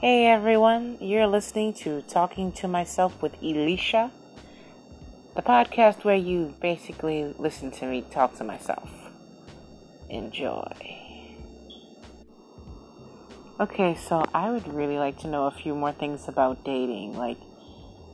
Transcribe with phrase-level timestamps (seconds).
[0.00, 4.10] Hey everyone, you're listening to Talking to Myself with Elisha,
[5.36, 8.90] the podcast where you basically listen to me talk to myself.
[10.10, 10.68] Enjoy.
[13.60, 17.16] Okay, so I would really like to know a few more things about dating.
[17.16, 17.38] Like,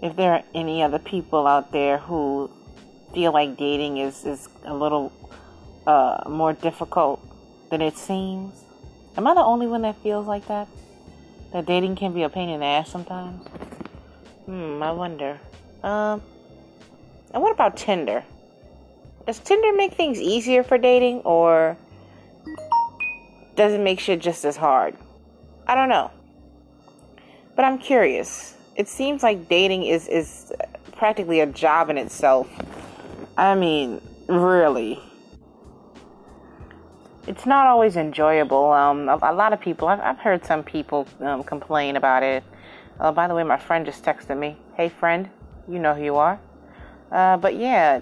[0.00, 2.50] if there are any other people out there who
[3.12, 5.12] feel like dating is, is a little
[5.88, 7.20] uh, more difficult
[7.70, 8.64] than it seems.
[9.16, 10.68] Am I the only one that feels like that?
[11.54, 13.46] That dating can be a pain in the ass sometimes?
[14.44, 15.38] Hmm, I wonder.
[15.84, 16.20] Um,
[17.32, 18.24] and what about Tinder?
[19.24, 21.76] Does Tinder make things easier for dating or
[23.54, 24.96] does it make shit just as hard?
[25.68, 26.10] I don't know.
[27.54, 28.56] But I'm curious.
[28.74, 30.52] It seems like dating is is
[30.96, 32.48] practically a job in itself.
[33.36, 35.00] I mean, really.
[37.26, 38.70] It's not always enjoyable.
[38.72, 42.44] Um, a, a lot of people, I've, I've heard some people um, complain about it.
[43.00, 44.56] Uh, by the way, my friend just texted me.
[44.76, 45.30] Hey, friend,
[45.66, 46.38] you know who you are.
[47.10, 48.00] Uh, but yeah,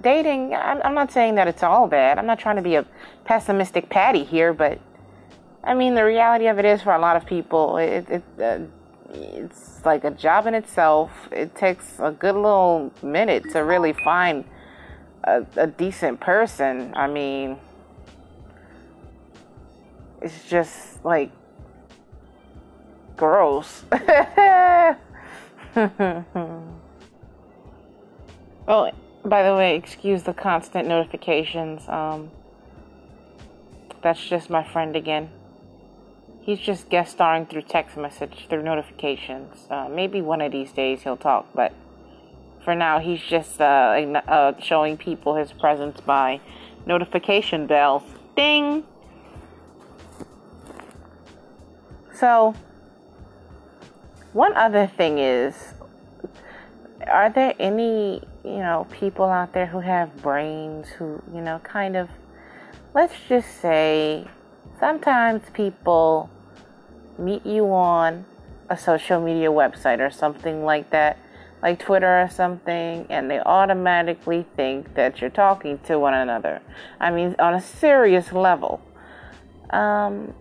[0.00, 2.18] dating, I'm, I'm not saying that it's all bad.
[2.18, 2.84] I'm not trying to be a
[3.24, 4.80] pessimistic patty here, but
[5.62, 8.58] I mean, the reality of it is for a lot of people, it, it uh,
[9.14, 11.10] it's like a job in itself.
[11.30, 14.44] It takes a good little minute to really find
[15.22, 16.92] a, a decent person.
[16.96, 17.58] I mean,
[20.24, 21.30] it's just like
[23.16, 23.84] gross.
[23.92, 24.96] oh,
[29.24, 31.86] by the way, excuse the constant notifications.
[31.88, 32.30] Um,
[34.02, 35.30] that's just my friend again.
[36.40, 39.66] He's just guest starring through text message, through notifications.
[39.70, 41.72] Uh, maybe one of these days he'll talk, but
[42.64, 43.64] for now he's just uh,
[44.26, 46.40] uh, showing people his presence by
[46.86, 48.02] notification bells.
[48.36, 48.84] Ding!
[52.24, 52.54] So,
[54.32, 55.74] one other thing is
[57.06, 61.96] are there any, you know, people out there who have brains who, you know, kind
[61.96, 62.08] of,
[62.94, 64.26] let's just say,
[64.80, 66.30] sometimes people
[67.18, 68.24] meet you on
[68.70, 71.18] a social media website or something like that,
[71.62, 76.62] like Twitter or something, and they automatically think that you're talking to one another.
[76.98, 78.80] I mean, on a serious level.
[79.68, 80.32] Um,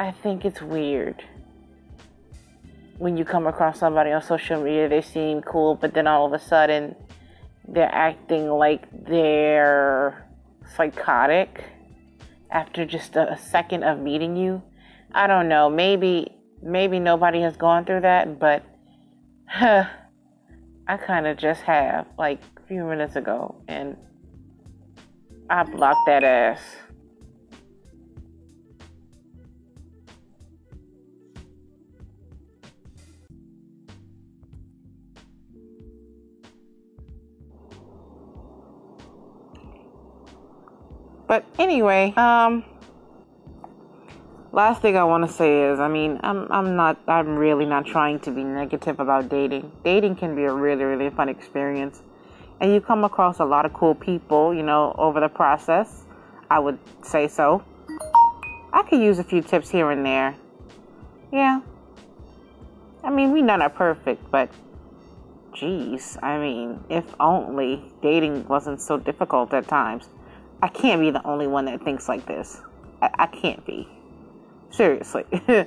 [0.00, 1.22] I think it's weird
[3.00, 6.34] when you come across somebody on social media, they seem cool, but then all of
[6.34, 6.94] a sudden
[7.66, 10.28] they're acting like they're
[10.76, 11.64] psychotic
[12.50, 14.62] after just a, second of meeting you.
[15.12, 15.70] I don't know.
[15.70, 18.62] Maybe maybe nobody has gone through that, but
[19.48, 19.84] huh,
[20.86, 23.96] I kind of just have like a few minutes ago, and
[25.48, 26.60] I blocked that ass.
[41.30, 42.64] But anyway, um,
[44.50, 47.86] last thing I want to say is, I mean, I'm I'm not I'm really not
[47.86, 49.70] trying to be negative about dating.
[49.84, 52.02] Dating can be a really really fun experience,
[52.60, 56.02] and you come across a lot of cool people, you know, over the process.
[56.50, 57.62] I would say so.
[58.72, 60.34] I could use a few tips here and there.
[61.32, 61.60] Yeah.
[63.04, 64.50] I mean, we none are perfect, but
[65.54, 70.08] geez, I mean, if only dating wasn't so difficult at times.
[70.62, 72.60] I can't be the only one that thinks like this.
[73.02, 73.88] I, I can't be.
[74.70, 75.24] Seriously.